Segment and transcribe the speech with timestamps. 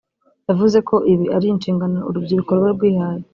[0.49, 3.23] yavuze ko ibi ari inshingano urubyiruko ruba rwihaye